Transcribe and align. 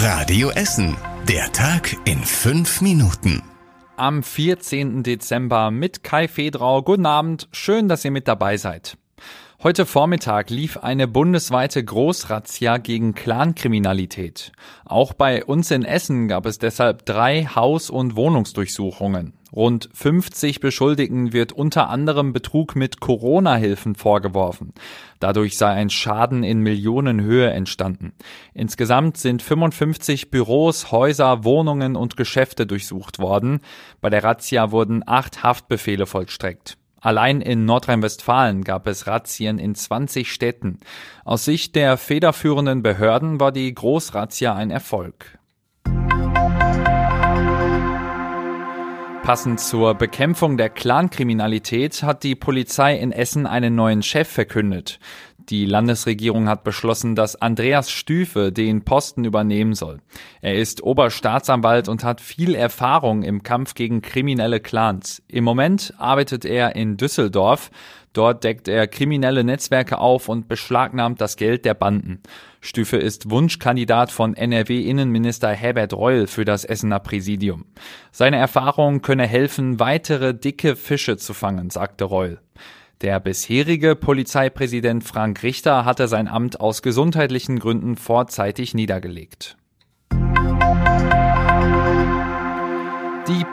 Radio 0.00 0.50
Essen. 0.50 0.96
Der 1.28 1.50
Tag 1.50 1.96
in 2.04 2.22
fünf 2.22 2.80
Minuten. 2.80 3.42
Am 3.96 4.22
14. 4.22 5.02
Dezember 5.02 5.72
mit 5.72 6.04
Kai 6.04 6.28
Fedrau. 6.28 6.82
Guten 6.82 7.04
Abend. 7.04 7.48
Schön, 7.50 7.88
dass 7.88 8.04
ihr 8.04 8.12
mit 8.12 8.28
dabei 8.28 8.58
seid. 8.58 8.96
Heute 9.60 9.86
Vormittag 9.86 10.50
lief 10.50 10.76
eine 10.76 11.08
bundesweite 11.08 11.84
Großrazzia 11.84 12.78
gegen 12.78 13.12
Clankriminalität. 13.16 14.52
Auch 14.84 15.14
bei 15.14 15.44
uns 15.44 15.72
in 15.72 15.84
Essen 15.84 16.28
gab 16.28 16.46
es 16.46 16.60
deshalb 16.60 17.04
drei 17.04 17.44
Haus- 17.44 17.90
und 17.90 18.14
Wohnungsdurchsuchungen. 18.14 19.32
Rund 19.52 19.88
50 19.92 20.60
Beschuldigten 20.60 21.32
wird 21.32 21.50
unter 21.50 21.88
anderem 21.88 22.32
Betrug 22.32 22.76
mit 22.76 23.00
Corona-Hilfen 23.00 23.96
vorgeworfen. 23.96 24.74
Dadurch 25.18 25.58
sei 25.58 25.70
ein 25.72 25.90
Schaden 25.90 26.44
in 26.44 26.60
Millionenhöhe 26.60 27.50
entstanden. 27.50 28.12
Insgesamt 28.54 29.16
sind 29.16 29.42
55 29.42 30.30
Büros, 30.30 30.92
Häuser, 30.92 31.42
Wohnungen 31.42 31.96
und 31.96 32.16
Geschäfte 32.16 32.64
durchsucht 32.64 33.18
worden. 33.18 33.58
Bei 34.00 34.08
der 34.08 34.22
Razzia 34.22 34.70
wurden 34.70 35.02
acht 35.04 35.42
Haftbefehle 35.42 36.06
vollstreckt. 36.06 36.77
Allein 37.00 37.40
in 37.40 37.64
Nordrhein-Westfalen 37.64 38.64
gab 38.64 38.86
es 38.86 39.06
Razzien 39.06 39.58
in 39.58 39.74
20 39.74 40.32
Städten. 40.32 40.80
Aus 41.24 41.44
Sicht 41.44 41.76
der 41.76 41.96
federführenden 41.96 42.82
Behörden 42.82 43.38
war 43.38 43.52
die 43.52 43.72
Großrazzia 43.72 44.54
ein 44.54 44.70
Erfolg. 44.70 45.38
Passend 49.28 49.60
zur 49.60 49.94
Bekämpfung 49.94 50.56
der 50.56 50.70
Clankriminalität 50.70 52.02
hat 52.02 52.22
die 52.22 52.34
Polizei 52.34 52.96
in 52.96 53.12
Essen 53.12 53.46
einen 53.46 53.74
neuen 53.74 54.02
Chef 54.02 54.26
verkündet. 54.26 54.98
Die 55.48 55.64
Landesregierung 55.64 56.46
hat 56.46 56.62
beschlossen, 56.62 57.14
dass 57.14 57.36
Andreas 57.36 57.90
Stüfe 57.90 58.52
den 58.52 58.84
Posten 58.84 59.24
übernehmen 59.24 59.74
soll. 59.74 60.00
Er 60.42 60.56
ist 60.56 60.82
Oberstaatsanwalt 60.82 61.88
und 61.88 62.04
hat 62.04 62.20
viel 62.20 62.54
Erfahrung 62.54 63.22
im 63.22 63.42
Kampf 63.42 63.72
gegen 63.72 64.02
kriminelle 64.02 64.60
Clans. 64.60 65.22
Im 65.26 65.44
Moment 65.44 65.94
arbeitet 65.96 66.44
er 66.44 66.76
in 66.76 66.98
Düsseldorf. 66.98 67.70
Dort 68.12 68.44
deckt 68.44 68.68
er 68.68 68.88
kriminelle 68.88 69.42
Netzwerke 69.42 69.98
auf 69.98 70.28
und 70.28 70.48
beschlagnahmt 70.48 71.20
das 71.20 71.36
Geld 71.36 71.64
der 71.64 71.74
Banden. 71.74 72.20
Stüfe 72.60 72.98
ist 72.98 73.30
Wunschkandidat 73.30 74.10
von 74.12 74.34
NRW-Innenminister 74.34 75.50
Herbert 75.50 75.94
Reul 75.94 76.26
für 76.26 76.44
das 76.44 76.64
Essener 76.64 76.98
Präsidium. 76.98 77.64
Seine 78.10 78.36
Erfahrung 78.36 79.00
könne 79.00 79.26
helfen, 79.26 79.80
weitere 79.80 80.34
dicke 80.34 80.76
Fische 80.76 81.16
zu 81.16 81.32
fangen, 81.32 81.70
sagte 81.70 82.04
Reul. 82.04 82.40
Der 83.00 83.20
bisherige 83.20 83.94
Polizeipräsident 83.94 85.04
Frank 85.04 85.42
Richter 85.42 85.84
hatte 85.84 86.08
sein 86.08 86.26
Amt 86.26 86.60
aus 86.60 86.82
gesundheitlichen 86.82 87.58
Gründen 87.60 87.96
vorzeitig 87.96 88.74
niedergelegt. 88.74 89.57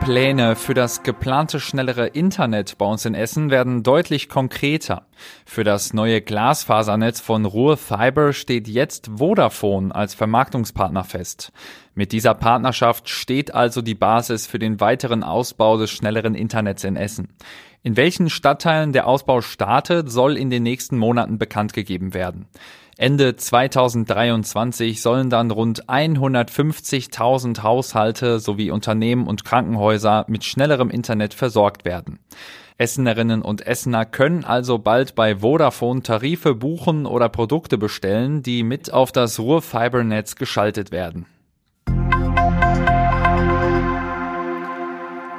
Pläne 0.05 0.55
für 0.55 0.75
das 0.75 1.01
geplante 1.01 1.59
schnellere 1.59 2.05
Internet 2.05 2.77
bei 2.77 2.85
uns 2.85 3.05
in 3.05 3.15
Essen 3.15 3.49
werden 3.49 3.81
deutlich 3.81 4.29
konkreter. 4.29 5.07
Für 5.47 5.63
das 5.63 5.93
neue 5.93 6.21
Glasfasernetz 6.21 7.19
von 7.21 7.43
Ruhr 7.43 7.75
Fiber 7.75 8.31
steht 8.31 8.67
jetzt 8.67 9.09
Vodafone 9.17 9.95
als 9.95 10.13
Vermarktungspartner 10.13 11.03
fest. 11.03 11.51
Mit 11.95 12.11
dieser 12.11 12.35
Partnerschaft 12.35 13.09
steht 13.09 13.55
also 13.55 13.81
die 13.81 13.95
Basis 13.95 14.45
für 14.45 14.59
den 14.59 14.79
weiteren 14.79 15.23
Ausbau 15.23 15.75
des 15.79 15.89
schnelleren 15.89 16.35
Internets 16.35 16.83
in 16.83 16.97
Essen. 16.97 17.29
In 17.81 17.97
welchen 17.97 18.29
Stadtteilen 18.29 18.93
der 18.93 19.07
Ausbau 19.07 19.41
startet, 19.41 20.11
soll 20.11 20.37
in 20.37 20.51
den 20.51 20.61
nächsten 20.61 20.99
Monaten 20.99 21.39
bekannt 21.39 21.73
gegeben 21.73 22.13
werden. 22.13 22.45
Ende 22.97 23.35
2023 23.35 25.01
sollen 25.01 25.29
dann 25.29 25.51
rund 25.51 25.89
150.000 25.89 27.61
Haushalte 27.61 28.39
sowie 28.39 28.71
Unternehmen 28.71 29.27
und 29.27 29.43
Krankenhäuser 29.43 30.23
mit 30.29 30.45
schnellerem 30.45 30.89
Internet 30.89 31.33
versorgt 31.33 31.83
werden. 31.83 32.19
Essenerinnen 32.77 33.41
und 33.41 33.67
Essener 33.67 34.05
können 34.05 34.45
also 34.45 34.77
bald 34.77 35.13
bei 35.13 35.39
Vodafone 35.41 36.03
Tarife 36.03 36.55
buchen 36.55 37.05
oder 37.05 37.27
Produkte 37.27 37.77
bestellen, 37.77 38.43
die 38.43 38.63
mit 38.63 38.93
auf 38.93 39.11
das 39.11 39.39
Ruhrfibernetz 39.39 40.35
geschaltet 40.35 40.91
werden. 40.91 41.25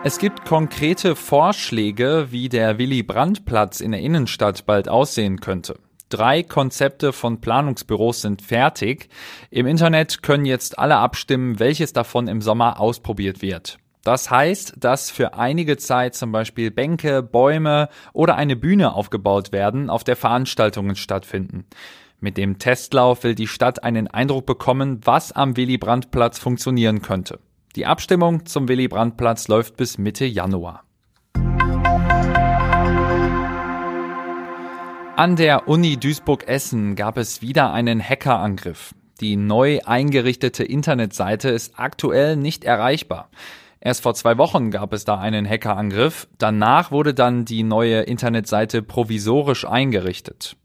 Es 0.04 0.18
gibt 0.18 0.44
konkrete 0.44 1.16
Vorschläge, 1.16 2.28
wie 2.30 2.50
der 2.50 2.78
Willy 2.78 3.02
Brandt 3.02 3.46
Platz 3.46 3.80
in 3.80 3.92
der 3.92 4.00
Innenstadt 4.00 4.66
bald 4.66 4.88
aussehen 4.88 5.40
könnte. 5.40 5.78
Drei 6.08 6.44
Konzepte 6.44 7.12
von 7.12 7.40
Planungsbüros 7.40 8.22
sind 8.22 8.40
fertig. 8.40 9.08
Im 9.50 9.66
Internet 9.66 10.22
können 10.22 10.44
jetzt 10.44 10.78
alle 10.78 10.96
abstimmen, 10.96 11.58
welches 11.58 11.92
davon 11.92 12.28
im 12.28 12.40
Sommer 12.40 12.78
ausprobiert 12.80 13.42
wird. 13.42 13.78
Das 14.04 14.30
heißt, 14.30 14.74
dass 14.78 15.10
für 15.10 15.34
einige 15.34 15.78
Zeit 15.78 16.14
zum 16.14 16.30
Beispiel 16.30 16.70
Bänke, 16.70 17.24
Bäume 17.24 17.88
oder 18.12 18.36
eine 18.36 18.54
Bühne 18.54 18.94
aufgebaut 18.94 19.50
werden, 19.50 19.90
auf 19.90 20.04
der 20.04 20.14
Veranstaltungen 20.14 20.94
stattfinden. 20.94 21.64
Mit 22.20 22.36
dem 22.36 22.60
Testlauf 22.60 23.24
will 23.24 23.34
die 23.34 23.48
Stadt 23.48 23.82
einen 23.82 24.06
Eindruck 24.06 24.46
bekommen, 24.46 25.00
was 25.04 25.32
am 25.32 25.56
Willy 25.56 25.76
Brandt 25.76 26.12
Platz 26.12 26.38
funktionieren 26.38 27.02
könnte. 27.02 27.40
Die 27.74 27.84
Abstimmung 27.84 28.46
zum 28.46 28.68
Willy 28.68 28.86
Brandt 28.86 29.16
Platz 29.16 29.48
läuft 29.48 29.76
bis 29.76 29.98
Mitte 29.98 30.24
Januar. 30.24 30.85
An 35.16 35.34
der 35.34 35.66
Uni 35.66 35.96
Duisburg-Essen 35.96 36.94
gab 36.94 37.16
es 37.16 37.40
wieder 37.40 37.72
einen 37.72 38.06
Hackerangriff. 38.06 38.94
Die 39.22 39.36
neu 39.36 39.80
eingerichtete 39.82 40.62
Internetseite 40.62 41.48
ist 41.48 41.78
aktuell 41.78 42.36
nicht 42.36 42.64
erreichbar. 42.64 43.30
Erst 43.80 44.02
vor 44.02 44.12
zwei 44.12 44.36
Wochen 44.36 44.70
gab 44.70 44.92
es 44.92 45.06
da 45.06 45.18
einen 45.18 45.48
Hackerangriff. 45.48 46.28
Danach 46.36 46.90
wurde 46.90 47.14
dann 47.14 47.46
die 47.46 47.62
neue 47.62 48.02
Internetseite 48.02 48.82
provisorisch 48.82 49.66
eingerichtet. 49.66 50.58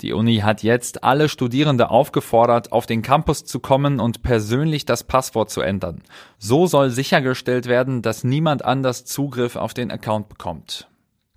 Die 0.00 0.12
Uni 0.12 0.36
hat 0.36 0.62
jetzt 0.62 1.02
alle 1.02 1.28
Studierende 1.28 1.90
aufgefordert, 1.90 2.70
auf 2.70 2.86
den 2.86 3.02
Campus 3.02 3.46
zu 3.46 3.58
kommen 3.58 3.98
und 3.98 4.22
persönlich 4.22 4.86
das 4.86 5.02
Passwort 5.02 5.50
zu 5.50 5.60
ändern. 5.60 6.02
So 6.38 6.68
soll 6.68 6.90
sichergestellt 6.90 7.66
werden, 7.66 8.00
dass 8.02 8.22
niemand 8.22 8.64
anders 8.64 9.04
Zugriff 9.06 9.56
auf 9.56 9.74
den 9.74 9.90
Account 9.90 10.28
bekommt. 10.28 10.86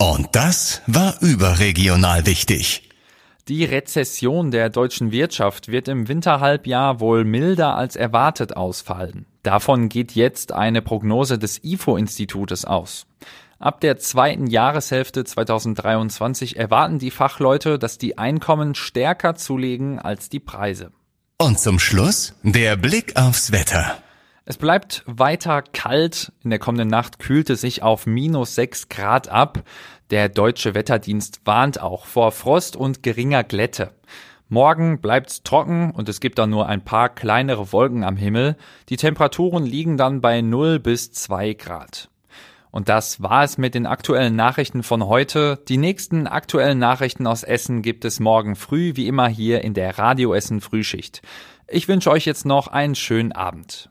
Und 0.02 0.30
das 0.32 0.82
war 0.88 1.22
überregional 1.22 2.26
wichtig. 2.26 2.90
Die 3.48 3.66
Rezession 3.66 4.50
der 4.50 4.72
deutschen 4.72 5.12
Wirtschaft 5.12 5.68
wird 5.68 5.88
im 5.88 6.08
Winterhalbjahr 6.08 7.00
wohl 7.00 7.24
milder 7.24 7.76
als 7.76 7.96
erwartet 7.96 8.58
ausfallen. 8.58 9.28
Davon 9.44 9.90
geht 9.90 10.14
jetzt 10.14 10.54
eine 10.54 10.82
Prognose 10.82 11.38
des 11.38 11.64
IFO-Institutes 11.64 12.66
aus. 12.66 13.06
Ab 13.60 13.80
der 13.82 14.00
zweiten 14.00 14.48
Jahreshälfte 14.48 15.24
2023 15.24 16.58
erwarten 16.58 16.98
die 16.98 17.12
Fachleute, 17.12 17.78
dass 17.78 18.00
die 18.00 18.18
Einkommen 18.18 18.74
stärker 18.74 19.36
zulegen 19.36 20.00
als 20.00 20.30
die 20.30 20.40
Preise. 20.40 20.92
Und 21.38 21.60
zum 21.60 21.78
Schluss 21.78 22.34
der 22.42 22.76
Blick 22.76 23.18
aufs 23.18 23.52
Wetter. 23.52 24.00
Es 24.44 24.58
bleibt 24.58 25.04
weiter 25.06 25.62
kalt. 25.62 26.32
In 26.44 26.50
der 26.50 26.58
kommenden 26.58 26.88
Nacht 26.88 27.20
kühlt 27.20 27.50
es 27.52 27.62
sich 27.62 27.84
auf 27.84 28.08
minus 28.08 28.56
6 28.56 28.90
Grad 28.90 29.30
ab. 29.30 29.64
Der 30.10 30.30
deutsche 30.30 30.74
Wetterdienst 30.74 31.42
warnt 31.46 31.80
auch 31.80 32.06
vor 32.06 32.32
Frost 32.32 32.76
und 32.76 33.04
geringer 33.04 33.44
Glätte. 33.44 33.92
Morgen 34.50 35.00
bleibt's 35.00 35.44
trocken 35.44 35.92
und 35.92 36.10
es 36.10 36.20
gibt 36.20 36.40
dann 36.40 36.50
nur 36.50 36.68
ein 36.68 36.84
paar 36.84 37.10
kleinere 37.10 37.72
Wolken 37.72 38.04
am 38.04 38.18
Himmel. 38.18 38.58
Die 38.90 38.98
Temperaturen 38.98 39.66
liegen 39.66 39.96
dann 39.96 40.22
bei 40.22 40.42
0 40.42 40.80
bis 40.80 41.12
2 41.12 41.54
Grad. 41.54 42.10
Und 42.72 42.90
das 42.90 43.22
war 43.22 43.44
es 43.44 43.58
mit 43.58 43.76
den 43.76 43.86
aktuellen 43.86 44.36
Nachrichten 44.36 44.82
von 44.82 45.06
heute. 45.06 45.60
Die 45.68 45.78
nächsten 45.78 46.26
aktuellen 46.26 46.80
Nachrichten 46.80 47.28
aus 47.28 47.44
Essen 47.44 47.84
gibt 47.84 48.06
es 48.06 48.20
morgen 48.20 48.56
früh, 48.56 48.94
wie 48.96 49.08
immer 49.08 49.28
hier 49.28 49.64
in 49.64 49.76
der 49.76 50.00
Radio 50.00 50.34
Essen 50.34 50.62
Frühschicht. 50.62 51.22
Ich 51.68 51.88
wünsche 51.88 52.10
euch 52.10 52.26
jetzt 52.26 52.46
noch 52.46 52.68
einen 52.68 52.96
schönen 52.96 53.34
Abend. 53.34 53.91